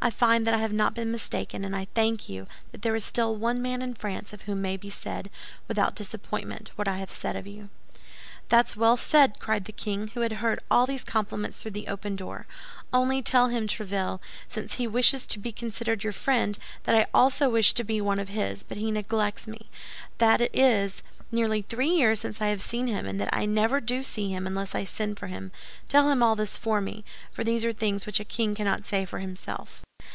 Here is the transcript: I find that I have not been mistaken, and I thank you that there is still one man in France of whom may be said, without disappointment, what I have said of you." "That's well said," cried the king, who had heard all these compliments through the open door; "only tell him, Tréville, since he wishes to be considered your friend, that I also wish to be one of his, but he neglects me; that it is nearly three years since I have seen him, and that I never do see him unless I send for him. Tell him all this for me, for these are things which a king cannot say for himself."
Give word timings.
I 0.00 0.10
find 0.10 0.46
that 0.46 0.54
I 0.54 0.58
have 0.58 0.72
not 0.72 0.94
been 0.94 1.10
mistaken, 1.10 1.64
and 1.64 1.74
I 1.74 1.88
thank 1.92 2.28
you 2.28 2.46
that 2.70 2.82
there 2.82 2.94
is 2.94 3.04
still 3.04 3.34
one 3.34 3.60
man 3.60 3.82
in 3.82 3.94
France 3.96 4.32
of 4.32 4.42
whom 4.42 4.62
may 4.62 4.76
be 4.76 4.90
said, 4.90 5.28
without 5.66 5.96
disappointment, 5.96 6.70
what 6.76 6.86
I 6.86 6.98
have 6.98 7.10
said 7.10 7.34
of 7.34 7.48
you." 7.48 7.68
"That's 8.48 8.76
well 8.76 8.96
said," 8.96 9.40
cried 9.40 9.64
the 9.64 9.72
king, 9.72 10.12
who 10.14 10.20
had 10.20 10.34
heard 10.34 10.60
all 10.70 10.86
these 10.86 11.02
compliments 11.02 11.58
through 11.58 11.72
the 11.72 11.88
open 11.88 12.14
door; 12.14 12.46
"only 12.92 13.22
tell 13.22 13.48
him, 13.48 13.66
Tréville, 13.66 14.20
since 14.48 14.74
he 14.74 14.86
wishes 14.86 15.26
to 15.26 15.38
be 15.40 15.50
considered 15.50 16.04
your 16.04 16.12
friend, 16.12 16.60
that 16.84 16.94
I 16.94 17.06
also 17.12 17.48
wish 17.48 17.72
to 17.74 17.82
be 17.82 18.00
one 18.00 18.20
of 18.20 18.28
his, 18.28 18.62
but 18.62 18.78
he 18.78 18.92
neglects 18.92 19.48
me; 19.48 19.68
that 20.18 20.40
it 20.40 20.54
is 20.54 21.02
nearly 21.32 21.60
three 21.62 21.90
years 21.90 22.20
since 22.20 22.40
I 22.40 22.46
have 22.46 22.62
seen 22.62 22.86
him, 22.86 23.04
and 23.04 23.20
that 23.20 23.28
I 23.32 23.46
never 23.46 23.80
do 23.80 24.02
see 24.04 24.30
him 24.32 24.46
unless 24.46 24.76
I 24.76 24.84
send 24.84 25.18
for 25.18 25.26
him. 25.26 25.50
Tell 25.88 26.08
him 26.08 26.22
all 26.22 26.36
this 26.36 26.56
for 26.56 26.80
me, 26.80 27.04
for 27.32 27.42
these 27.42 27.64
are 27.64 27.72
things 27.72 28.06
which 28.06 28.20
a 28.20 28.24
king 28.24 28.54
cannot 28.54 28.86
say 28.86 29.04
for 29.04 29.18
himself." 29.18 29.82